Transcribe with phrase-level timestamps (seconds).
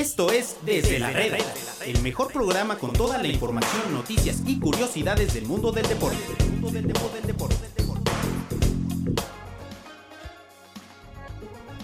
[0.00, 1.36] Esto es Desde la Reda,
[1.84, 6.16] el mejor programa con toda la información, noticias y curiosidades del mundo del deporte.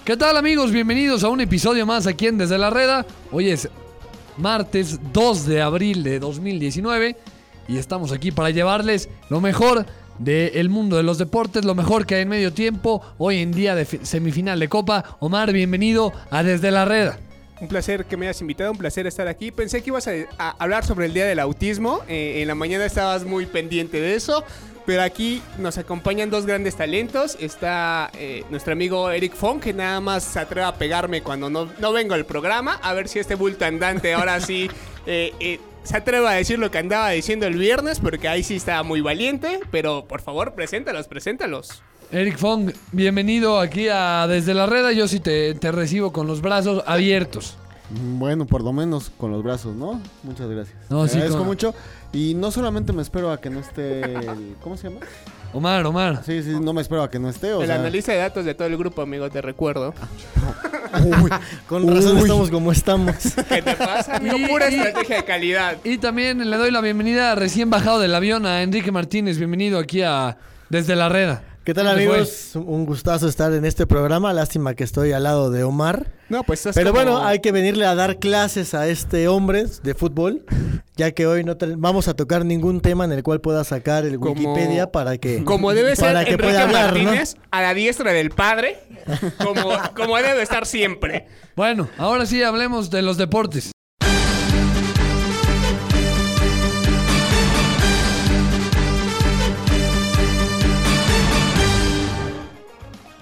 [0.03, 0.71] ¿Qué tal amigos?
[0.73, 3.05] Bienvenidos a un episodio más aquí en Desde la Reda.
[3.33, 3.69] Hoy es
[4.39, 7.17] martes 2 de abril de 2019
[7.69, 9.85] y estamos aquí para llevarles lo mejor
[10.19, 13.75] del mundo de los deportes, lo mejor que hay en medio tiempo, hoy en día
[13.75, 15.19] de fi- semifinal de Copa.
[15.21, 17.19] Omar, bienvenido a Desde la Reda.
[17.61, 19.51] Un placer que me hayas invitado, un placer estar aquí.
[19.51, 22.03] Pensé que ibas a, a hablar sobre el Día del Autismo.
[22.09, 24.45] eh, en la mañana estabas muy pendiente de eso.
[24.85, 27.37] Pero aquí nos acompañan dos grandes talentos.
[27.41, 31.69] Está eh, nuestro amigo Eric Fong, que nada más se atreve a pegarme cuando no,
[31.81, 32.75] no vengo al programa.
[32.83, 34.71] A ver si este bulto andante ahora sí
[35.07, 38.85] eh, se atreve a decir lo que andaba diciendo el viernes, porque ahí sí estaba
[38.85, 39.59] muy valiente.
[39.73, 41.83] Pero por favor, preséntalos, preséntalos.
[42.13, 44.93] Eric Fong, bienvenido aquí a Desde la Reda.
[44.93, 47.57] Yo sí te, te recibo con los brazos abiertos.
[47.91, 50.01] Bueno, por lo menos con los brazos, ¿no?
[50.23, 50.77] Muchas gracias.
[50.89, 51.75] No, Te sí, agradezco con- mucho.
[52.13, 54.55] Y no solamente me espero a que no esté el...
[54.63, 55.01] ¿Cómo se llama?
[55.53, 56.23] Omar, Omar.
[56.25, 57.53] Sí, sí, no me espero a que no esté.
[57.53, 59.93] O el sea, analista de datos de todo el grupo, amigo, te recuerdo.
[61.23, 61.31] Uy,
[61.69, 62.23] Con razón Uy.
[62.23, 63.15] estamos como estamos.
[63.49, 64.37] ¿Qué te pasa, amigo?
[64.39, 65.77] Y- Pura y- estrategia de calidad.
[65.85, 69.39] Y también le doy la bienvenida recién bajado del avión a Enrique Martínez.
[69.39, 70.39] Bienvenido aquí a
[70.71, 71.43] Desde la Reda.
[71.67, 72.53] ¿Qué tal amigos?
[72.55, 74.33] Un gustazo estar en este programa.
[74.33, 76.13] Lástima que estoy al lado de Omar.
[76.29, 79.65] No, pues estás Pero como- bueno, hay que venirle a dar clases a este hombre
[79.83, 80.45] de fútbol,
[80.97, 84.05] ya que hoy no te- vamos a tocar ningún tema en el cual pueda sacar
[84.05, 86.95] el Como- Wikipedia para que Como debe ser para que Enrique pueda hablar,
[87.51, 88.79] a la diestra del padre,
[89.43, 91.27] como, como debe estar siempre.
[91.57, 93.73] Bueno, ahora sí hablemos de los deportes.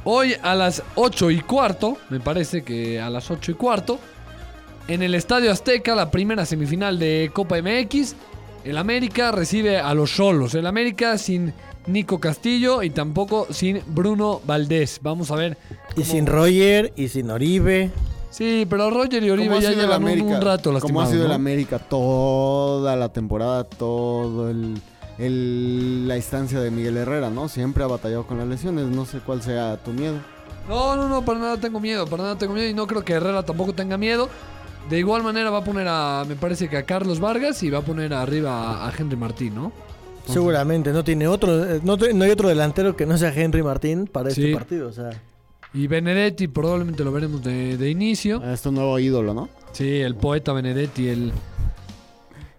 [0.05, 3.99] Hoy a las 8 y cuarto, me parece que a las 8 y cuarto,
[4.87, 8.15] en el Estadio Azteca, la primera semifinal de Copa MX,
[8.65, 10.55] el América recibe a los Solos.
[10.55, 11.55] El América sin
[11.87, 15.01] Nico Castillo y tampoco sin Bruno Valdés.
[15.03, 15.57] Vamos a ver.
[15.97, 17.91] Y sin Roger, y sin Oribe.
[18.31, 21.33] Sí, pero Roger y ¿cómo Oribe ya llevan un, rato ¿Cómo ha sido el.
[21.33, 24.81] América toda la temporada, todo el,
[25.19, 27.49] el- la instancia de Miguel Herrera, ¿no?
[27.49, 28.87] Siempre ha batallado con las lesiones.
[28.87, 30.15] No sé cuál sea tu miedo.
[30.69, 33.13] No, no, no, para nada tengo miedo, para nada tengo miedo y no creo que
[33.13, 34.29] Herrera tampoco tenga miedo.
[34.89, 37.79] De igual manera va a poner a, me parece que a Carlos Vargas y va
[37.79, 39.73] a poner arriba a, a Henry Martín, ¿no?
[40.27, 44.31] Seguramente no tiene otro, eh, no, hay otro delantero que no sea Henry Martín para
[44.31, 44.43] Sí.
[44.45, 44.89] este partido.
[44.89, 45.11] O sea,
[45.75, 48.43] Y Benedetti probablemente lo veremos de, de inicio.
[48.43, 49.49] Es tu nuevo ídolo, ¿no?
[49.73, 51.33] Sí, el poeta Benedetti, el,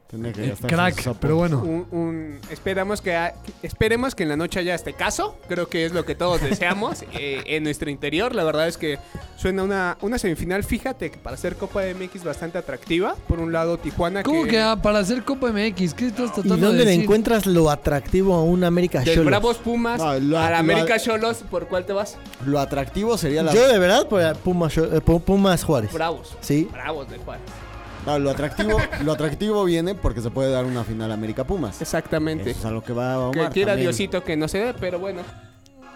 [0.08, 1.60] Tendría que el gastarse crack, pero bueno.
[1.60, 3.34] Un, un- esperamos que ha-
[3.64, 5.36] esperemos que en la noche haya este caso.
[5.48, 8.36] Creo que es lo que todos deseamos eh, en nuestro interior.
[8.36, 9.00] La verdad es que
[9.36, 13.16] suena una, una semifinal, fíjate, que para hacer Copa MX bastante atractiva.
[13.28, 14.22] Por un lado, Tijuana.
[14.22, 15.94] ¿Cómo que ah, para hacer Copa MX?
[15.96, 17.04] ¿Qué estás ¿y tratando dónde de le decir?
[17.04, 19.26] encuentras lo atractivo a un América Del Cholos?
[19.26, 22.18] Bravos Pumas No, lo- a la lo- América Cholos, ¿por cuál te vas?
[22.46, 23.54] Lo atractivo sería la...
[23.54, 25.92] Yo de verdad por Pumas, eh, Pu- Pumas Juárez.
[25.92, 26.38] Bravos.
[26.42, 26.70] Sí.
[26.72, 27.44] Bravos de Juárez.
[28.06, 31.82] No, lo atractivo, lo atractivo viene porque se puede dar una final América Pumas.
[31.82, 32.52] Exactamente.
[32.52, 33.88] Eso es a lo que va Omar Que quiera también.
[33.90, 35.22] Diosito que no se dé, pero bueno.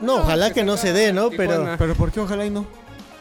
[0.02, 1.30] No, ojalá que no se dé, ¿no?
[1.30, 1.78] Pero Tijuana.
[1.78, 2.66] Pero ¿por qué ojalá y no?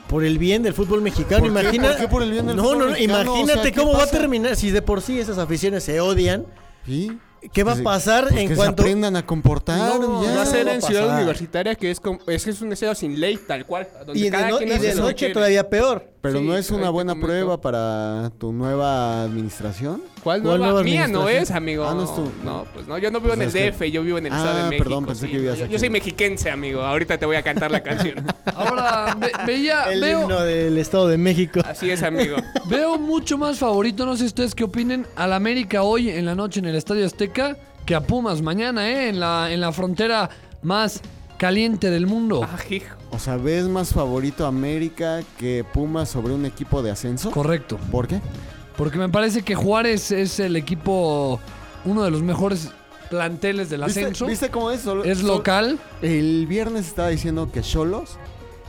[0.09, 1.60] por el bien del fútbol mexicano, ¿Por qué?
[1.60, 1.88] imagina.
[1.88, 3.22] ¿Por qué por el bien del no, fútbol no, no, mexicano?
[3.25, 4.16] imagínate O sea, ¿qué cómo va a pasa?
[4.16, 6.47] terminar si de por sí esas aficiones se odian.
[6.87, 7.19] ¿Sí?
[7.53, 10.34] ¿Qué va a pasar pues en que cuanto se aprendan a comportar No, ya.
[10.34, 11.15] va a ser en a Ciudad.
[11.15, 13.87] Universitaria, que es, como- es que es un deseo sin ley, tal cual.
[14.06, 15.34] Donde y de, cada no- quien y hace de lo que noche quiere.
[15.34, 16.10] todavía peor?
[16.21, 20.03] Pero Sí, no es una buena prueba para tu nueva administración.
[20.25, 20.67] ¿Cuál, ¿Cuál nueva?
[20.73, 21.84] nueva Mía no es, amigo.
[21.87, 23.91] Ah, no es tu- No, pues no, yo no vivo Pues en el que- DF,
[23.93, 24.84] yo vivo en el Estado Ah, de México.
[24.84, 25.31] perdón, pensé sí.
[25.31, 25.73] que vivías yo, aquí.
[25.73, 26.83] yo soy mexiquense, amigo.
[26.83, 28.27] Ahorita te voy a cantar la canción.
[28.56, 31.61] Ahora, ve- veía, El veo, himno del Estado de México.
[31.65, 32.37] Así es, amigo.
[32.69, 36.59] Veo mucho más favorito, no sé ustedes qué opinen, al América hoy en la noche
[36.59, 37.56] en el Estadio Azteca
[37.87, 39.09] que a Pumas mañana, ¿eh?
[39.09, 40.29] En la, en la frontera
[40.62, 41.00] más
[41.38, 42.41] caliente del mundo.
[42.44, 42.94] Ah, hijo.
[43.10, 47.31] O sea, ¿ves más favorito América que Pumas sobre un equipo de ascenso?
[47.31, 47.78] Correcto.
[47.91, 48.21] ¿Por qué?
[48.76, 51.40] Porque me parece que Juárez es el equipo,
[51.85, 52.70] uno de los mejores
[53.11, 54.26] planteles del ¿Viste, ascenso.
[54.26, 54.82] ¿Viste cómo es?
[54.82, 55.79] Solo- Es solo- local.
[56.02, 58.19] El viernes estaba diciendo que Cholos,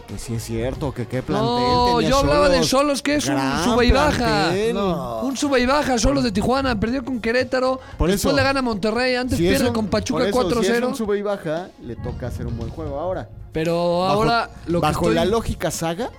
[0.10, 2.64] que sí es cierto, que qué plantel No, yo hablaba de.
[2.64, 4.18] Solos, que es un Gran sube y baja.
[4.18, 4.74] plantel.
[4.76, 5.22] No.
[5.22, 8.36] Un sube y baja, Solos de Tijuana, perdió con Querétaro, Por después eso.
[8.36, 10.64] le gana a Monterrey, antes Si es pierde un- con por Pachuca eso, 4-0.
[10.64, 13.30] Si es un sube y baja, le toca hacer un buen juego ahora.
[13.54, 15.16] Pero Bajo- ahora lo que Bajo estoy...
[15.16, 16.10] la lógica saga,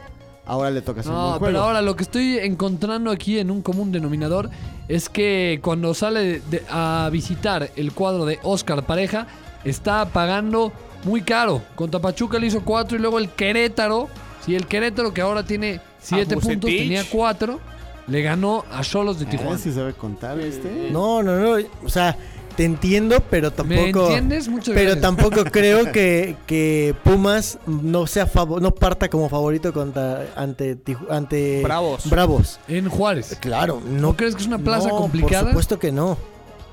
[0.46, 1.46] ahora le toca hacer un No, buen juego.
[1.52, 4.50] pero ahora lo que estoy encontrando aquí en un común denominador
[4.88, 9.26] es que cuando sale de- a visitar el cuadro de Oscar Pareja,
[9.64, 10.72] está pagando
[11.04, 11.62] muy caro.
[11.74, 14.08] Contra Pachuca le hizo 4 y luego el Querétaro.
[14.44, 16.52] Sí, el Querétaro que ahora tiene 7 Bucetich.
[16.60, 17.60] puntos, tenía 4.
[18.06, 19.58] le ganó a Cholos de A Tijuana.
[19.58, 20.88] si sabe contar este.
[20.90, 21.64] No, no, no.
[21.84, 22.16] O sea,
[22.56, 23.80] te entiendo, pero tampoco.
[23.80, 24.48] ¿Me entiendes?
[24.48, 25.00] Muchas Pero gracias.
[25.02, 30.76] tampoco creo que, que Pumas no sea favo- no parta como favorito contra ante
[31.08, 32.10] ante Bravos.
[32.10, 32.58] Bravos.
[32.66, 33.36] En Juárez.
[33.40, 34.16] Claro, ¿No no.
[34.16, 35.42] crees que es una plaza no, complicada?
[35.42, 36.18] Por supuesto que no.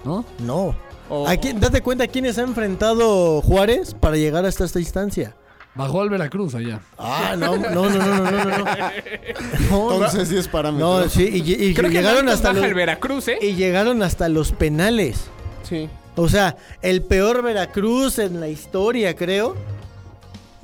[0.03, 0.25] ¿No?
[0.39, 0.75] No.
[1.09, 5.35] O- ¿A quién- date cuenta a quiénes ha enfrentado Juárez para llegar hasta esta instancia.
[5.75, 6.79] Bajó al Veracruz allá.
[6.97, 8.65] Ah, no, no, no, no, no, no, no.
[9.93, 11.01] Entonces sí es parámetro.
[11.01, 13.37] no, sí, y, y- y Creo que llegaron hasta baja los, el Veracruz, ¿eh?
[13.41, 15.25] y llegaron hasta los penales.
[15.63, 15.87] Sí.
[16.15, 19.55] O sea, el peor Veracruz en la historia, creo,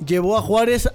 [0.04, 0.88] llevó a Juárez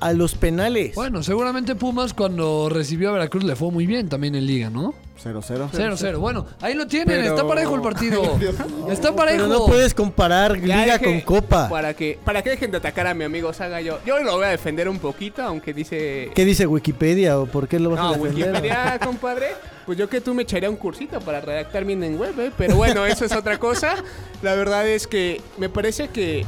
[0.00, 0.94] a los penales.
[0.94, 4.94] Bueno, seguramente Pumas cuando recibió a Veracruz le fue muy bien también en Liga, ¿no?
[5.22, 5.70] 0-0.
[5.72, 6.18] 0-0.
[6.18, 7.08] Bueno, ahí lo tienen.
[7.22, 8.22] Pero- Está parejo el partido.
[8.88, 9.36] Está parejo.
[9.44, 11.68] Pero no puedes comparar Ya liga deje- con copa.
[11.68, 14.44] Para que, para que dejen de atacar a mi amigo Saga, yo, yo lo voy
[14.44, 16.30] a defender un poquito, aunque dice...
[16.36, 18.50] ¿Qué dice Wikipedia o por qué lo vas No, a defender?
[18.50, 19.48] Wikipedia, compadre.
[19.86, 22.52] Pues yo que tú me echaría un cursito para redactar bien en web, ¿eh?
[22.56, 23.96] Pero bueno, eso es otra cosa.
[24.42, 26.44] La verdad es que me parece que...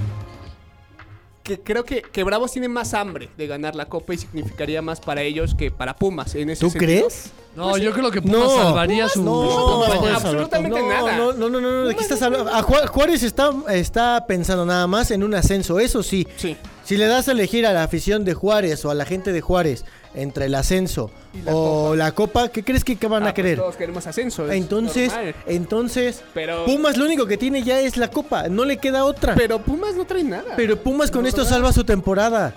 [1.42, 5.00] Que creo que, que Bravos tiene más hambre de ganar la Copa y significaría más
[5.00, 7.00] para ellos que para Pumas en ese ¿Tú sentido.
[7.06, 7.30] crees?
[7.56, 11.16] No, yo creo que Pumas No, salvaría su, no, no, absolutamente no, nada.
[11.16, 12.54] No, no, no, no, ¿de qué estás hablando?
[12.54, 16.26] A Ju- Juárez está, está pensando nada más en un ascenso, eso sí.
[16.36, 16.56] Sí.
[16.90, 19.40] Si le das a elegir a la afición de Juárez o a la gente de
[19.40, 21.96] Juárez entre el ascenso Y la o Copa.
[21.96, 23.58] la copa, ¿qué crees que, que van Ah, a pues querer?
[23.58, 24.50] todos queremos ascenso.
[24.50, 25.34] es entonces, normal.
[25.46, 29.36] entonces, Pero- Pumas lo único que tiene ya es la copa, no le queda otra.
[29.36, 30.56] Pero, Pero Pumas no trae nada.
[30.82, 31.50] Pumas con No, esto ¿verdad?
[31.52, 32.54] salva su temporada.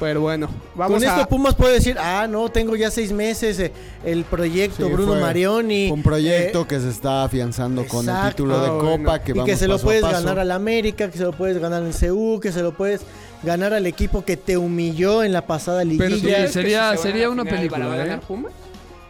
[0.00, 1.14] Pero bueno, vamos con a...
[1.14, 3.70] esto Pumas puede decir, ah, no, tengo ya seis meses, eh,
[4.02, 5.90] el proyecto Sí, Bruno Marioni.
[5.90, 8.86] Un proyecto eh, que se está afianzando con el título de Ah, Copa.
[8.86, 9.24] bueno.
[9.24, 11.82] Que y vamos que se lo puedes ganar al América, que se lo puedes ganar
[11.82, 13.02] en CU, que se lo puedes
[13.42, 16.36] ganar al equipo que te humilló en la pasada Pero ¿tú liguilla.
[16.42, 18.22] que sería- se una película, ¿van a ganar ¿eh?
[18.26, 18.52] Pumas?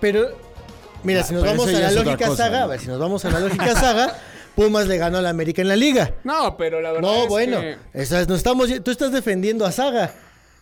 [0.01, 0.29] Pero,
[1.03, 2.65] mira, Ah, si nos pero vamos a la lógica cosa, saga, ¿no?
[2.65, 4.17] a ver, si nos vamos a la lógica saga,
[4.55, 6.13] Pumas le ganó al América en la liga.
[6.25, 7.77] No, pero la verdad No, es bueno, que...
[7.95, 10.13] esas- nos estamos, tú estás defendiendo a Saga.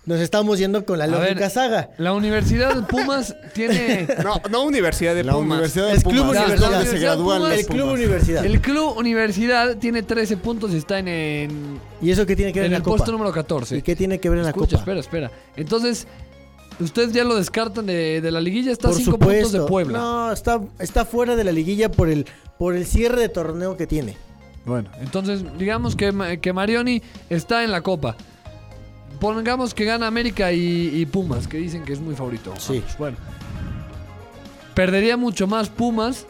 [0.06, 1.90] Nos estamos yendo con la lógica ver, saga.
[1.98, 4.08] La Universidad de Pumas tiene...
[4.24, 5.50] No, no Universidad de La Pumas.
[5.58, 6.30] Universidad de Es Club Pumas.
[6.30, 6.54] Universidad.
[6.54, 7.50] es donde La se Universidad gradúan Pumas.
[7.50, 7.94] los El Club Pumas.
[7.94, 8.44] Universidad.
[8.46, 12.60] El Club Universidad tiene 13 puntos y está en, en, ¿Y eso qué tiene que
[12.60, 12.96] ver en en, el la copa?
[12.96, 13.76] puesto número 14.
[13.76, 14.80] ¿Y qué tiene que ver en la Escucha, copa?
[14.80, 15.30] espera, espera.
[15.56, 16.06] Entonces,
[16.80, 18.72] ustedes ya lo descartan de, de la liguilla.
[18.72, 19.42] Está a Por 5 supuesto.
[19.42, 19.98] puntos de Puebla.
[19.98, 22.24] No, está, está fuera de la liguilla por el,
[22.58, 24.16] por el cierre de torneo que tiene.
[24.64, 28.16] Bueno, entonces digamos que, que Marioni está en la Copa.
[29.18, 32.54] Pongamos que gana América y, y Pumas, que dicen que es muy favorito.
[32.58, 32.78] Sí.
[32.78, 33.16] Vamos, bueno.
[34.74, 36.26] Perdería mucho más Pumas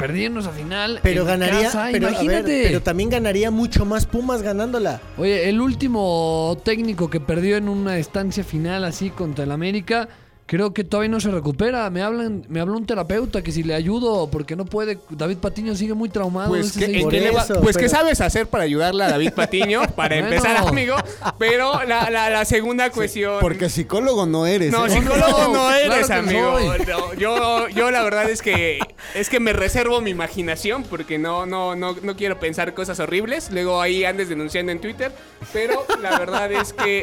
[0.00, 1.00] perdiendo esa final.
[1.02, 2.62] Pero en ganaría, casa, pero, a ver, imagínate.
[2.64, 5.00] pero también ganaría mucho más Pumas ganándola.
[5.18, 10.08] Oye, el último técnico que perdió en una estancia final así contra el América,
[10.50, 11.88] creo que todavía no se recupera.
[11.90, 14.98] Me hablan, me habló un terapeuta que si le ayudo porque no puede.
[15.08, 16.48] David Patiño sigue muy traumado.
[16.48, 18.64] Pues, ¿qué, ese en por qué le va- eso, pues ¿qué pero- sabes hacer para
[18.64, 19.82] ayudarle a David Patiño?
[19.94, 20.26] Para Bueno.
[20.34, 20.96] empezar, amigo.
[21.38, 23.36] Pero la, la, la segunda cuestión...
[23.40, 24.72] Porque psicólogo no eres.
[24.72, 24.90] No, ¿eh?
[24.90, 26.58] psicólogo no eres, amigo.
[26.88, 28.80] No, yo, yo la verdad es que
[29.14, 33.50] es que me reservo mi imaginación porque no, no, no, no quiero pensar cosas horribles.
[33.52, 35.12] Luego ahí andes denunciando en Twitter.
[35.52, 37.02] Pero la verdad es que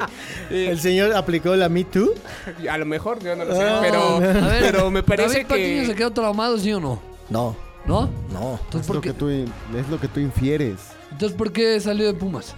[0.52, 2.14] eh, El señor aplicó la Me Too.
[2.70, 3.64] a lo mejor yo no lo sé.
[3.64, 6.80] Ah, pero, A ver, pero me parece David Patiño se que quedó traumado, ¿sí o
[6.80, 7.00] no?
[7.30, 8.10] No, ¿No?
[8.34, 8.60] no.
[8.66, 10.76] Entonces, Es ¿por lo, qué, que tú, es lo que tú infieres.
[11.12, 12.54] entonces, ¿por qué salió de Pumas?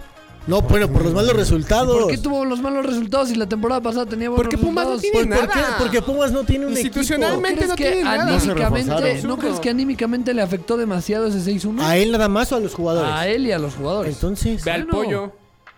[0.47, 1.95] No, bueno, por los malos resultados.
[2.03, 4.93] ¿Por qué tuvo los malos resultados y la temporada pasada tenía buenos Porque Pumas no
[4.93, 5.01] resultados?
[5.25, 5.59] tiene ¿Por, por qué?
[5.61, 5.77] nada.
[5.77, 8.25] Porque Pumas no tiene un Institucionalmente ¿No no crees que tiene nada.
[8.39, 9.27] No reforzaron.
[9.27, 11.55] ¿no crees que anímicamente le afectó demasiado ese 6-1?
[11.55, 11.83] equipo.
[11.83, 13.11] ¿A él nada más o a los jugadores?
[13.13, 14.15] A él y a los jugadores.
[14.15, 14.63] Entonces.
[14.63, 14.97] ve al Bueno.
[14.97, 15.31] pollo.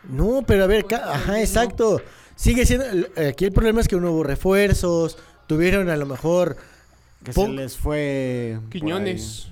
[0.10, 2.00] No, pero a ver, ajá, exacto.
[2.36, 2.86] Sigue siendo.
[3.30, 5.18] Aquí el problema es que no hubo refuerzos.
[5.48, 6.58] Tuvieron a lo mejor.
[7.24, 8.60] Que se les fue.
[8.70, 9.48] Quiñones.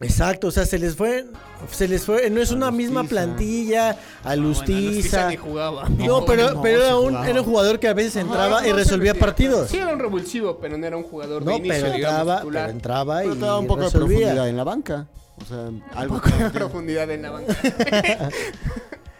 [0.00, 1.26] Exacto, o sea, se les fue.
[1.70, 2.28] Se les fue.
[2.30, 3.90] No es A una misma plantilla.
[3.90, 4.80] A Bueno, Lustiza.
[4.80, 5.88] Lustiza ni jugaba.
[5.90, 7.28] no, pero, no, pero sí era, un, jugaba.
[7.28, 9.68] era un jugador que a veces entraba Ajá, y no, resolvía partidos.
[9.70, 12.42] Sí, era un revulsivo, pero no era un jugador No, de inicio, pero digamos, entraba,
[12.50, 14.16] pero entraba Pero y te da un poco de resolvía.
[14.18, 15.06] profundidad en la banca.
[15.36, 17.56] O sea, algo poco de profundidad en la banca.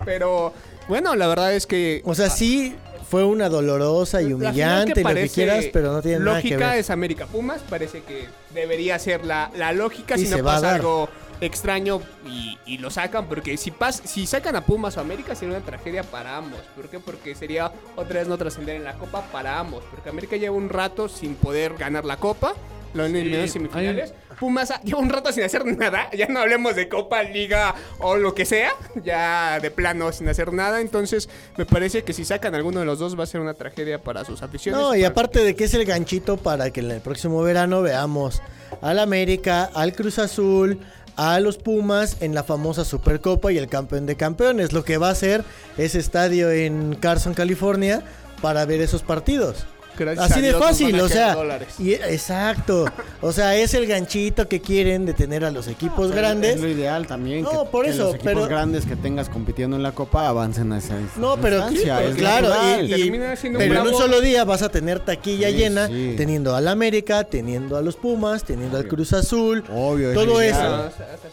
[0.05, 0.53] Pero
[0.89, 2.75] bueno, la verdad es que O sea, sí
[3.13, 6.79] fue una dolorosa y humillante, lo que quieras, pero no tiene nada que lógica ver.
[6.79, 11.11] es América Pumas, parece que debería ser la, la lógica Y si no pasa algo
[11.43, 15.57] extraño y, y lo sacan, porque si pas, si sacan a Pumas o América sería
[15.57, 16.61] una tragedia para ambos.
[16.75, 17.01] ¿Por qué?
[17.01, 20.71] Porque sería otra vez no trascender en la copa para ambos, porque América lleva un
[20.71, 22.55] rato sin poder ganar la copa.
[22.95, 24.15] Lo han eliminado en semifinales.
[24.39, 26.09] Pumas lleva un rato sin hacer nada.
[26.17, 28.73] Ya no hablemos de Copa, Liga o lo que sea.
[29.03, 30.81] Ya de plano sin hacer nada.
[30.81, 33.99] Entonces, me parece que si sacan alguno de los dos va a ser una tragedia
[33.99, 34.81] para sus aficiones.
[34.81, 38.43] No, y aparte de que es el ganchito para que en el próximo verano veamos
[38.81, 40.81] al América, al Cruz Azul,
[41.17, 44.73] a los Pumas en la famosa Supercopa y el campeón de campeones.
[44.73, 45.45] Lo que va a hacer
[45.79, 48.03] ese estadio en Carson, California,
[48.41, 49.67] para ver esos partidos.
[49.97, 51.37] Gracias Así de fácil, o sea,
[51.79, 52.87] y, exacto.
[53.21, 56.57] O sea, es el ganchito que quieren de tener a los equipos Pero grandes.
[56.57, 57.43] Es lo ideal también.
[57.43, 60.27] No, que, por que eso, los equipos pero- grandes que tengas compitiendo en la Copa
[60.29, 61.83] avancen a esa No, pero sí, es
[62.17, 62.91] claro, natural.
[62.91, 63.11] y-
[63.59, 66.15] pero en un solo día vas a tener taquilla Sí, llena, sí.
[66.17, 68.89] teniendo al América, teniendo a los Pumas, teniendo al.
[68.89, 70.57] Cruz Azul, Obvio, todo eso.
[70.59, 71.29] hasta- hasta.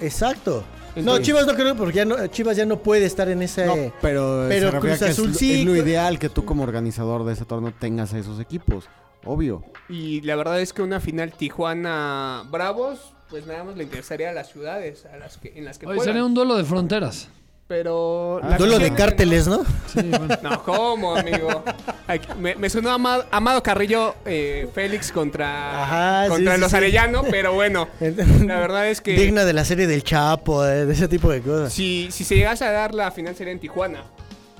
[0.00, 0.64] Exacto.
[0.96, 3.66] Es No, Chivas no creo porque ya no, Chivas ya no puede estar en ese.
[3.66, 5.60] No, pero, pero se Cruz que es Azul lo- sí.
[5.60, 8.86] Es lo ideal que tú como organizador de ese torneo tengas a esos equipos.
[9.24, 9.62] Obvio.
[9.88, 14.50] Y la verdad es que una final Tijuana-Bravos, pues nada más le interesaría a las
[14.50, 17.28] ciudades a las que, en las que Hoy sería un duelo de fronteras.
[17.70, 18.40] Pero...
[18.42, 19.62] Ah, Duelo de cárteles, ¿no?
[19.86, 20.36] Sí, bueno.
[20.42, 21.62] No, ¿cómo, amigo?
[22.08, 26.76] Aquí- Me, me sonó Amado, Amado Carrillo eh, Félix contra, Ajá, contra sí, los sí.
[26.76, 30.92] Arellano, pero bueno, la verdad es que Digna de la serie del Chapo, eh, de
[30.92, 31.72] ese tipo de cosas.
[31.72, 34.02] si, si se llegase a dar la final sería en Tijuana.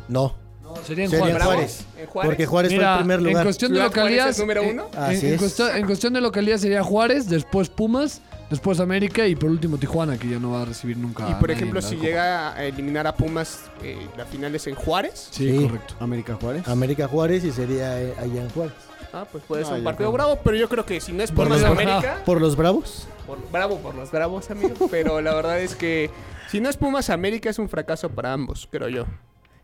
[0.07, 0.37] No,
[0.87, 1.45] Sería en sería en Juárez.
[1.45, 1.85] Juárez.
[1.99, 2.29] En Juárez.
[2.31, 3.43] Porque Juárez fue el primer en lugar.
[3.43, 4.89] cuestión de localidad, número en- uno.
[5.09, 8.21] en, en cuestión, en cuestión de localidad sería Juárez, después Pumas,
[8.51, 11.29] después América y por último Tijuana, que ya no va a recibir nunca.
[11.31, 15.29] Y por ejemplo, si llega a eliminar a Pumas, eh, la final es en Juárez.
[15.31, 15.65] Sí, Sí.
[15.67, 15.95] correcto.
[16.01, 16.69] América Juárez.
[16.69, 18.75] América Juárez y sería eh, allá en Juárez.
[19.13, 20.13] Ah, pues puede No, ser un yo partido creo.
[20.13, 23.09] bravo, pero yo creo que si no es Por Pumas los- América, ¿Por los Bravos?
[23.27, 24.75] por- bravo por los bravos, amigo.
[24.91, 26.11] Pero la verdad es que
[26.49, 29.07] si no es Pumas América es un fracaso para ambos, creo yo.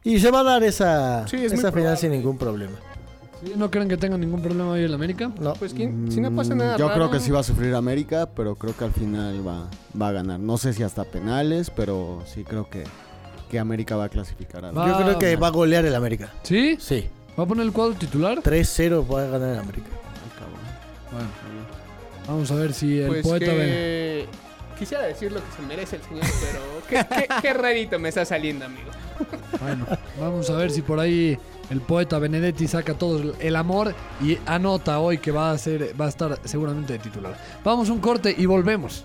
[0.02, 1.96] Y se va a dar esa, Sí, es muy esa final probable.
[1.96, 2.74] sin ningún problema.
[3.44, 5.30] Sí, ¿No creen que tengan ningún problema hoy en América?
[5.40, 5.52] No.
[5.54, 6.10] Pues ¿quién?
[6.10, 8.54] si no pasa Mm, nada Yo raro, creo que sí va a sufrir América, pero
[8.56, 9.68] creo que al final va,
[10.00, 10.40] va a ganar.
[10.40, 12.84] No sé si hasta penales, pero sí creo que,
[13.50, 14.86] que América va a clasificar a la-.
[14.88, 16.32] Yo creo que va a golear el América.
[16.42, 16.76] ¿Sí?
[16.80, 17.08] Sí.
[17.38, 18.38] ¿Va a poner el cuadro titular?
[18.42, 19.88] 3-0 va a ganar el América.
[21.12, 21.28] Bueno,
[22.26, 23.56] vamos a ver si el Pues poeta ve.
[23.56, 24.26] que...
[24.78, 28.24] Quisiera decir lo que se merece el señor, pero qué, qué, qué rarito me está
[28.26, 28.90] saliendo, amigo.
[29.60, 29.86] Bueno,
[30.20, 31.38] vamos a ver si por ahí
[31.70, 36.06] el poeta Benedetti saca todo el- amor y anota hoy que va a ser, va
[36.06, 37.36] a estar seguramente de titular.
[37.64, 39.04] Vamos un corte y volvemos.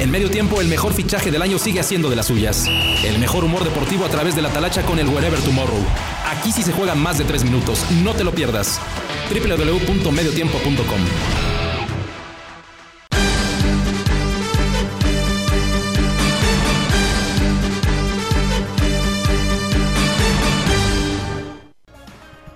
[0.00, 2.66] En medio tiempo, el mejor fichaje del año sigue haciendo de las suyas.
[3.04, 5.84] El mejor humor deportivo a través de la talacha con el Wherever Tomorrow.
[6.26, 7.84] Aquí sí se juegan más de tres minutos.
[8.02, 8.80] No te lo pierdas.
[9.30, 11.00] www.mediotiempo.com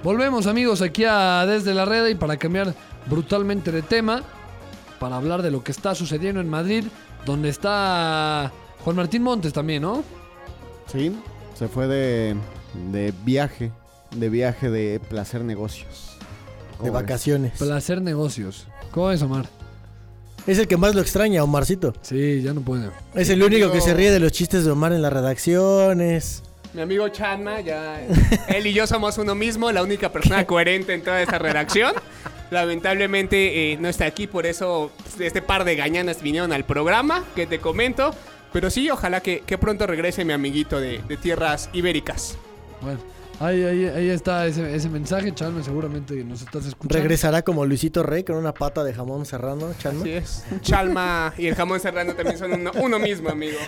[0.03, 2.75] Volvemos amigos aquí a Desde la Red y para cambiar
[3.05, 4.23] brutalmente de tema,
[4.99, 6.85] para hablar de lo que está sucediendo en Madrid,
[7.25, 8.53] donde está
[8.85, 10.05] Juan Martín Montes también, ¿no?
[10.91, 11.15] Sí,
[11.55, 12.37] se fue de,
[12.93, 13.73] de viaje,
[14.17, 16.17] de viaje de placer negocios.
[16.83, 17.59] De vacaciones.
[17.59, 18.67] Placer negocios.
[18.91, 19.47] ¿Cómo es, Omar?
[20.47, 21.95] Es el que más lo extraña, Omarcito.
[22.03, 22.91] Sí, ya no puede.
[23.15, 26.43] Es el único que se ríe de los chistes de Omar en las redacciones.
[26.75, 28.01] Mi amigo Chanma, ya
[28.49, 31.93] él y yo somos uno mismo, la única persona coherente en toda esta redacción.
[32.51, 37.47] Lamentablemente eh, no está aquí, por eso este par de gañanas vinieron al programa que
[37.47, 38.15] te comento.
[38.53, 42.39] Pero sí, ojalá que, que pronto regrese mi amiguito de, de tierras ibéricas.
[42.81, 43.01] Bueno,
[43.41, 46.95] ahí, ahí, ahí está ese, ese mensaje, Chalme, seguramente nos estás escuchando.
[47.01, 50.01] Regresará como Luisito Rey con una pata de jamón serrano, Chanma.
[50.03, 50.45] Así es.
[50.61, 53.59] Chalma y el jamón serrano también son uno, uno mismo, amigo.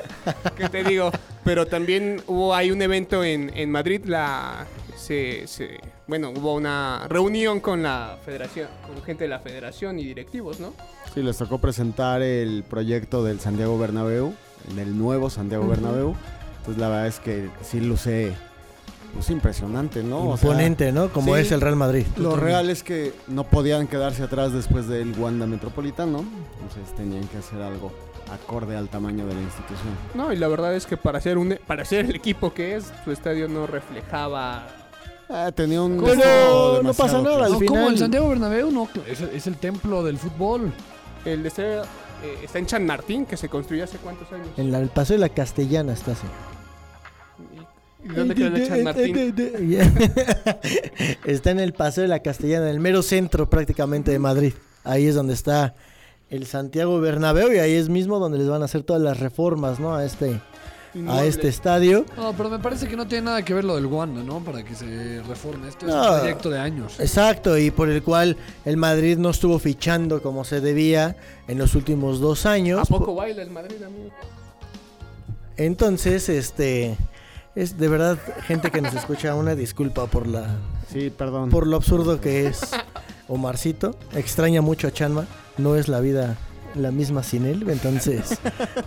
[0.57, 1.11] ¿Qué te digo?
[1.45, 7.07] Pero también hubo ahí un evento en, en Madrid, la se, se- bueno, hubo una
[7.09, 10.73] reunión con la federación, con gente de la federación y directivos, ¿no?
[11.15, 14.35] Sí, les tocó presentar el proyecto del Santiago Bernabéu,
[14.75, 16.15] del nuevo Santiago Bernabéu.
[16.59, 18.33] Entonces la verdad es que sí luce
[19.17, 20.31] pues impresionante, ¿no?
[20.31, 21.09] O sea, Imponente, ¿no?
[21.11, 21.41] Como sí.
[21.41, 22.07] es el Real Madrid.
[22.17, 26.25] lo real es que no podían quedarse atrás después del Wanda Metropolitano,
[26.63, 27.93] entonces tenían que hacer algo
[28.31, 29.95] acorde al tamaño de la institución.
[30.15, 32.93] No, y la verdad es que para ser, un, para ser el equipo que es,
[33.05, 34.67] su estadio no reflejaba...
[35.29, 38.89] Ah, tenía un Pero no pasa nada, al No, como final- el Santiago Bernabéu, no,
[39.09, 40.73] es, es el templo del fútbol.
[41.25, 41.83] El de este, eh,
[42.45, 44.47] está en San Martín, que se construyó hace cuántos años.
[44.57, 46.27] En la- el Paseo de la Castellana está así.
[48.11, 49.35] ¿Y dónde queda el de San Martín?
[51.25, 54.53] está en el Paseo de la Castellana, en el mero centro prácticamente de Madrid.
[54.85, 55.75] Ahí es donde está
[56.31, 59.81] el Santiago Bernabéu y ahí es mismo donde les van a hacer todas las reformas,
[59.81, 59.95] ¿no?
[59.95, 60.41] A este,
[61.09, 62.05] a este estadio.
[62.17, 64.43] No, pero me parece que no tiene nada que ver lo del Wanda, ¿no?
[64.43, 65.69] Para que se reforme.
[65.69, 67.01] Esto es un proyecto de años.
[67.01, 71.17] Exacto, y por el cual el Madrid no estuvo fichando como se debía
[71.49, 72.81] en los últimos dos años.
[72.81, 74.11] ¿A poco baila el Madrid, amigo?
[75.57, 76.97] Entonces, este,
[77.57, 80.57] es de verdad, gente que nos escucha, una disculpa por la,
[80.93, 81.51] Sí, perdón.
[81.51, 82.61] por lo absurdo que es
[83.29, 83.97] Omarcito.
[84.15, 85.27] Extraña mucho a Chanma,
[85.59, 86.37] no es la vida
[86.75, 88.39] la misma sin él, entonces.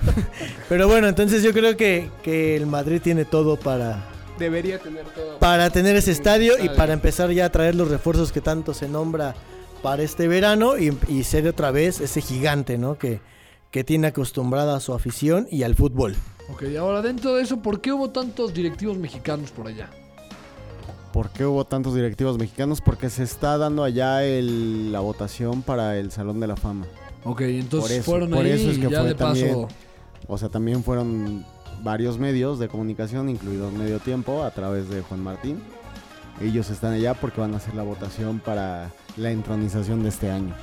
[0.69, 4.05] Pero bueno, entonces yo creo que, que el Madrid tiene todo para,
[4.37, 5.39] Debería tener todo.
[5.39, 8.87] para tener ese estadio y para empezar ya a traer los refuerzos que tanto se
[8.87, 9.33] nombra
[9.81, 12.97] para este verano y, y ser otra vez ese gigante, ¿no?
[12.97, 13.21] Que,
[13.71, 16.15] que tiene acostumbrada a su afición y al fútbol.
[16.51, 19.89] Ok, ahora dentro de eso, ¿por qué hubo tantos directivos mexicanos por allá?
[21.13, 22.81] ¿Por qué hubo tantos directivos mexicanos?
[22.81, 26.85] Porque se está dando allá el- la votación para el Salón de la Fama.
[27.23, 29.33] Ok, entonces eso, fueron por ahí eso es que y ya fue de paso.
[29.41, 29.67] también.
[30.27, 31.45] O sea, también fueron
[31.83, 35.59] varios medios de comunicación, incluidos Medio Tiempo, a través de Juan Martín.
[36.41, 40.53] Ellos están allá porque van a hacer la votación para la entronización de este año.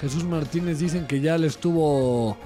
[0.00, 2.36] Jesús Martínez dicen que ya le estuvo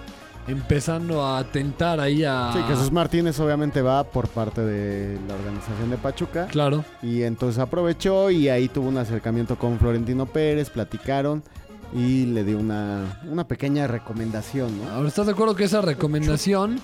[0.49, 2.50] empezando a tentar ahí a.
[2.53, 6.47] Sí, Jesús Martínez obviamente va por parte de la organización de Pachuca.
[6.47, 6.85] Claro.
[7.03, 11.43] Y entonces aprovechó y ahí tuvo un acercamiento con Florentino Pérez, platicaron
[11.95, 14.91] y le dio una, una pequeña recomendación, ¿no?
[14.91, 16.81] Ahora, ¿estás de acuerdo que esa recomendación,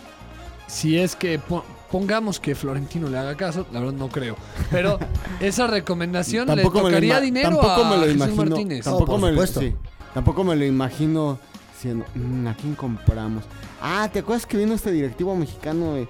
[0.69, 4.37] si es que po- pongamos que Florentino le haga caso, la verdad no creo,
[4.71, 4.99] pero
[5.41, 8.85] esa recomendación le me lo tocaría dinero tampoco a me lo Jesús imagino, Martínez?
[8.85, 9.75] Tampoco, por me lo, sí,
[10.15, 11.39] tampoco me lo imagino
[11.83, 13.45] diciendo, "Mm, ¿a quién compramos?
[13.81, 15.97] Ah, ¿te acuerdas que vino este directivo mexicano?
[15.97, 16.09] eh,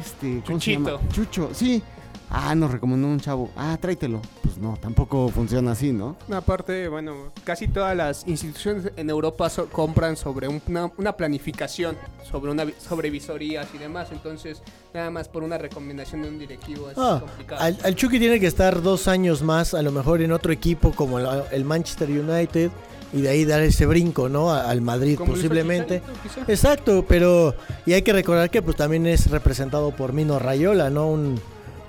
[0.00, 0.96] Este, ¿cómo se Chuchito.
[0.96, 1.08] llama?
[1.12, 1.82] Chucho, sí.
[2.30, 3.50] Ah, nos recomendó un chavo.
[3.54, 4.22] Ah, tráetelo.
[4.42, 6.16] Pues no, tampoco funciona así, ¿no?
[6.34, 11.98] Aparte, bueno, casi todas las instituciones en Europa so- compran sobre un- una, una planificación,
[12.22, 14.08] sobre una sobre visorías y demás.
[14.12, 14.62] Entonces,
[14.94, 17.60] nada más por una recomendación de un directivo es Ah, complicado.
[17.60, 20.92] al, al Chucky tiene que estar dos años más, a lo mejor en otro equipo
[20.92, 22.70] como el, el Manchester United,
[23.12, 24.52] y de ahí dar ese brinco, ¿no?
[24.52, 26.02] Al Madrid Como posiblemente.
[26.22, 26.40] Quizá.
[26.48, 27.54] Exacto, pero
[27.86, 31.08] y hay que recordar que pues también es representado por Mino Rayola, ¿no?
[31.10, 31.40] Un,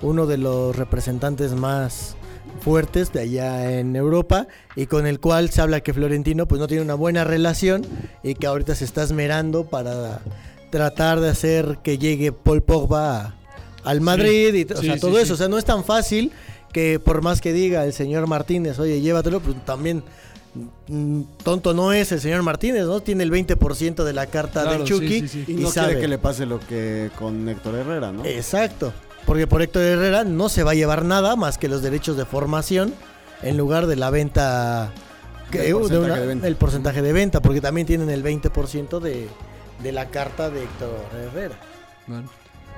[0.02, 2.16] uno de los representantes más
[2.60, 6.66] fuertes de allá en Europa y con el cual se habla que Florentino pues no
[6.66, 7.86] tiene una buena relación
[8.22, 10.20] y que ahorita se está esmerando para
[10.70, 13.34] tratar de hacer que llegue Paul Pogba a-
[13.84, 15.22] al Madrid y o sí, sea, todo sí.
[15.22, 16.32] eso, o sea, no es tan fácil
[16.72, 20.02] que por más que diga el señor Martínez, oye, llévatelo, pues también
[21.42, 23.00] tonto no es el señor Martínez, ¿no?
[23.00, 25.44] Tiene el 20% de la carta Claro, del Chucky sí, sí.
[25.48, 25.88] Y, y, no sabe.
[25.88, 28.24] quiere que le pase lo que con Héctor Herrera, ¿no?
[28.24, 28.92] Exacto.
[29.26, 32.24] Porque por Héctor Herrera no se va a llevar nada más que los derechos de
[32.24, 32.94] formación
[33.42, 34.92] en lugar de la venta.
[35.50, 36.46] que- Del de porcentaje una- de venta.
[36.46, 39.28] El porcentaje de venta, porque también tienen el 20% de,
[39.82, 40.90] de la carta de Héctor
[41.30, 41.54] Herrera.
[42.06, 42.28] Bueno,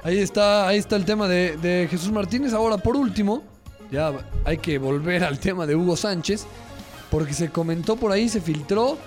[0.03, 2.53] ahí está, ahí está el tema de, de Jesús Martínez.
[2.53, 3.43] Ahora, por último,
[3.91, 4.13] ya
[4.45, 6.47] hay que volver al tema de Hugo Sánchez,
[7.11, 8.99] porque se comentó por ahí, se filtró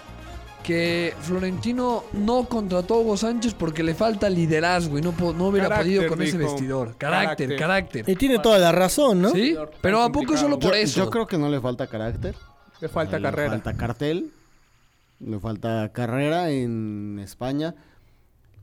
[0.64, 5.98] que Florentino no contrató a Hugo Sánchez porque le falta liderazgo y no, hubiera Carácter,
[5.98, 6.52] podido con ese dijo.
[6.52, 6.96] vestidor.
[6.98, 7.58] Carácter, Carácter.
[7.58, 8.10] carácter.
[8.10, 9.30] Y tiene toda la razón, ¿no?
[9.32, 9.56] ¿Sí?
[9.82, 11.04] Pero ¿a poco solo por Yo- eso?
[11.06, 12.36] Yo creo que no le falta carácter.
[12.82, 13.50] Le falta le carrera.
[13.52, 14.32] falta cartel.
[15.22, 17.74] Le falta carrera en España.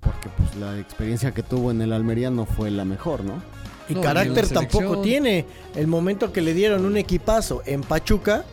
[0.00, 3.42] Porque pues la experiencia que tuvo en el Almería no fue la mejor, ¿no?
[3.88, 5.44] Y No, carácter tampoco tiene.
[5.74, 8.44] El momento que le dieron un equipazo en Pachuca,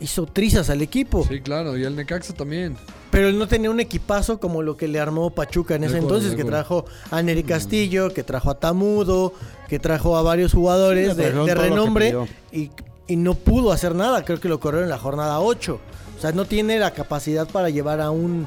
[0.00, 1.24] hizo trizas al equipo.
[1.28, 2.76] Sí, claro, y el Necaxa también.
[3.10, 5.96] Pero él no tenía un equipazo como lo que le armó Pachuca en De ese
[5.98, 9.32] acuerdo, entonces, que trajo a Neri Castillo, que trajo a Tamudo,
[9.68, 12.14] que trajo a varios jugadores Sí, de, renombre
[12.52, 12.70] y,
[13.06, 14.24] y no pudo hacer nada.
[14.24, 15.80] Creo que lo corrieron en la jornada 8.
[16.16, 18.46] O sea, no tiene la capacidad para llevar a un,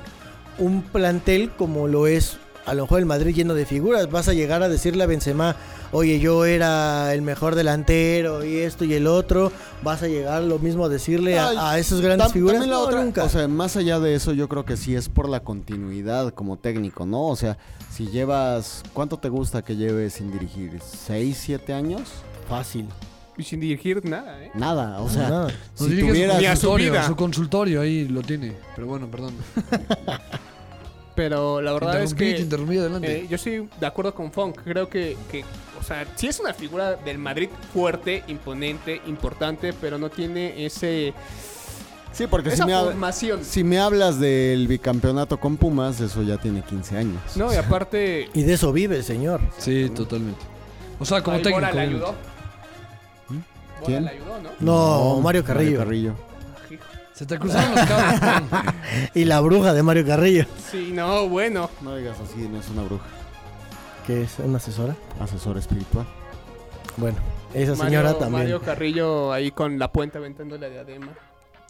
[0.58, 4.12] un plantel como lo es a lo mejor el Madrid lleno de figuras.
[4.12, 5.56] Vas a llegar a decirle a Benzema,
[5.92, 9.52] oye, yo era el mejor delantero y esto y el otro.
[9.84, 12.56] Vas a llegar lo mismo a decirle a, Ay, a esas grandes Tam- figuras.
[12.60, 13.24] también la No, otra- nunca.
[13.24, 16.58] O sea, más allá de eso, yo creo que sí es por la continuidad como
[16.58, 17.24] técnico, ¿no?
[17.28, 17.58] O sea,
[17.92, 18.84] si llevas.
[18.94, 20.80] ¿Cuánto te gusta que lleves sin dirigir?
[20.82, 22.02] ¿Seis, siete años?
[22.50, 22.86] Fácil.
[23.40, 24.50] Y sin dirigir nada, ¿eh?
[24.56, 25.48] Nada, o sea, Nada.
[25.76, 26.26] Si dirige
[26.56, 28.56] su consultorio, su consultorio ahí lo tiene.
[28.76, 29.36] Pero bueno, perdón.
[31.18, 33.22] Pero la verdad es que interrumpí adelante.
[33.22, 34.60] eh, yo estoy de acuerdo con Funk.
[34.64, 35.44] Creo que, que,
[35.80, 41.16] o sea, sí es una figura del Madrid fuerte, imponente, importante, pero no tiene ese
[42.12, 43.44] Sí, porque si esa me, formación.
[43.44, 47.20] si me hablas del bicampeonato con Pumas, eso ya tiene 15 años.
[47.36, 49.42] No, y aparte Y de eso vive el señor.
[49.58, 50.40] Sí, totalmente.
[51.00, 51.60] O sea, como ahí técnico.
[51.62, 52.06] Bora le obviamente.
[52.06, 52.16] ayudó.
[53.28, 54.06] Bora ¿Quién?
[54.06, 54.50] le ayudó, ¿no?
[55.16, 55.80] No, Mario Carrillo.
[55.80, 56.14] Carrillo.
[57.18, 58.74] Se te cruzaron los cables.
[59.16, 60.46] Y la bruja de Mario Carrillo.
[60.72, 61.70] Sí, no, bueno.
[61.82, 63.06] No digas así, no es una bruja.
[64.06, 64.96] Que es una asesora.
[65.20, 66.06] Asesor espiritual.
[66.96, 67.18] Bueno,
[67.54, 68.44] esa Mario- señora también.
[68.44, 71.08] Mario Carrillo ahí con la puente aventando la diadema.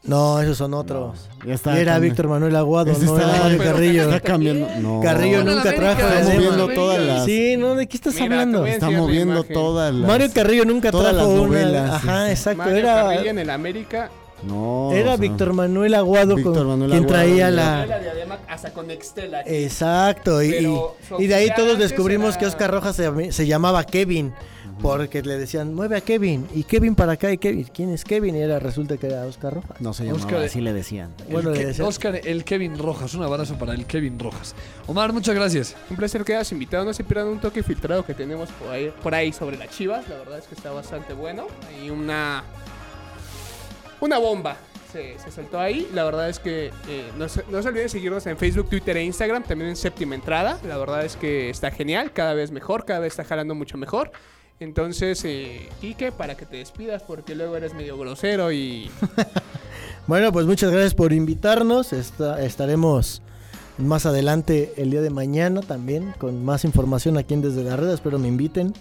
[0.04, 1.28] No, esos son otros.
[1.46, 1.78] Ya está.
[1.78, 4.02] Y era cambi- Víctor Manuel Aguado, Ese no está- era Mario pero- Carrillo.
[4.04, 4.68] Está cambiando.
[4.80, 5.02] No.
[5.02, 6.34] Carrillo Bueno, nunca América, trajo Está edema.
[6.34, 6.76] moviendo América.
[6.82, 7.26] todas las.
[7.26, 8.60] Sí, no, ¿de qué estás Mira, te hablando?
[8.62, 9.54] voy a la imagen.
[9.54, 10.08] todas las.
[10.08, 12.32] Mario Carrillo nunca todas trajo las una- novelas, Ajá, sí.
[12.32, 12.58] exacto.
[12.58, 14.10] Mario era Carrillo en el América.
[14.44, 14.92] No.
[14.92, 17.86] era o sea, Víctor Manuel Aguado Víctor con, Manuel quien Aguado, traía la...
[17.86, 19.50] la diadema hasta con Nextel aquí.
[19.56, 20.80] Exacto, y, y-
[21.24, 24.34] y de ahí todos descubrimos era- que Oscar Rojas se, se llamaba Kevin,
[24.82, 28.36] porque le decían, mueve a Kevin, y Kevin para acá, y Kevin, ¿quién es Kevin?
[28.36, 29.82] Y era, resulta que era Oscar Rojas.
[29.82, 31.10] No se llamaba, Oscar- así le decían.
[31.32, 33.16] Bueno, le decían- Oscar, el Kevin Rojas.
[33.16, 34.54] Un abrazo para el Kevin Rojas.
[34.86, 35.76] Omar, muchas gracias.
[35.90, 36.86] Un placer que hayas invitado.
[36.86, 40.08] No se pierdan un toque filtrado que tenemos por ahí, por ahí sobre las chivas.
[40.10, 41.48] La verdad es que está bastante bueno.
[41.70, 42.44] Hay una.
[44.02, 44.58] Una bomba.
[44.92, 45.88] Se, se soltó ahí.
[45.94, 49.04] La verdad es que eh, no, se, no se olviden seguirnos en Facebook, Twitter e
[49.04, 49.44] Instagram.
[49.44, 50.60] También en séptima entrada.
[50.68, 52.12] La verdad es que está genial.
[52.14, 52.86] Cada vez mejor.
[52.86, 54.12] Cada vez está jalando mucho mejor.
[54.60, 58.90] Entonces, eh, Quique, para que te despidas, porque luego eres medio grosero y.
[60.08, 63.22] Bueno, pues muchas gracias por invitarnos, Esta- estaremos
[63.78, 67.90] más adelante el día de mañana también con más información aquí en Desde la Red,
[67.90, 68.74] espero me inviten.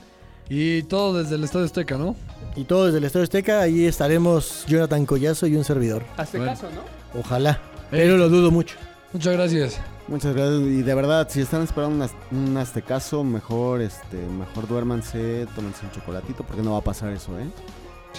[0.48, 2.14] Y todo desde el Estadio Azteca, ¿no?
[2.54, 6.04] Y todo desde el Estadio Azteca, ahí estaremos Jonathan Collazo y un servidor.
[6.32, 6.46] Bueno.
[6.46, 7.20] caso, ¿no?
[7.20, 8.76] Ojalá, pero lo dudo mucho.
[9.12, 9.80] Muchas gracias.
[10.08, 10.60] Muchas gracias.
[10.60, 15.84] Y de verdad, si están esperando un, az- un aztecaso, mejor, este, mejor duérmanse, tómense
[15.84, 17.46] un chocolatito, porque no va a pasar eso, ¿eh?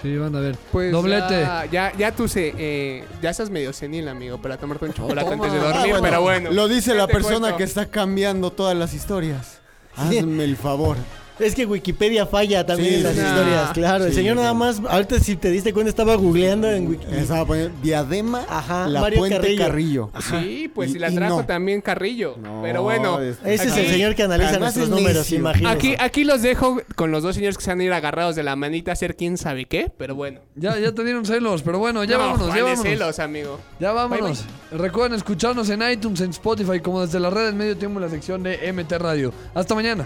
[0.02, 0.58] Sí, van a ver.
[0.72, 1.40] Pues Doblete.
[1.42, 5.30] Ya, ya, ya tú sé, eh, ya estás medio senil, amigo, para tomarte un chocolate
[5.30, 5.46] toma.
[5.46, 6.52] antes de Ah, dormir, bueno, pero bueno.
[6.52, 7.58] Lo dice ¿qué la persona cuento?
[7.58, 9.60] que está cambiando todas las historias.
[9.96, 10.98] Hazme el favor.
[11.40, 13.20] Es que Wikipedia falla también Sí, en las sí.
[13.22, 14.06] historias, Ah, claro.
[14.06, 17.22] el señor nada más, ahorita si te diste cuenta, estaba googleando en Wikipedia.
[17.22, 19.62] Estaba poniendo diadema, Ajá, la Mario puente Carrillo.
[19.64, 20.12] Carrillo.
[20.42, 21.46] Sí, pues Y- si la y trajo no.
[21.46, 22.36] también Carrillo.
[22.42, 25.76] No, pero bueno, es- Ese es el señor que analiza Además nuestros es números, imagínense.
[25.78, 28.42] aquí, aquí los dejo con los dos señores que se van a ir agarrados de
[28.44, 30.40] la manita a hacer quién sabe qué, pero bueno.
[30.56, 32.84] Ya, ya te dieron celos, pero bueno, ya No, vámonos, ya ¿cuáles vámonos.
[33.00, 33.60] celos, amigo.
[33.80, 34.44] Ya vámonos.
[34.72, 38.10] Recuerden escucharnos en iTunes, en Spotify, como desde la red en medio tiempo en la
[38.12, 39.32] sección de MT Radio.
[39.54, 40.06] Hasta mañana.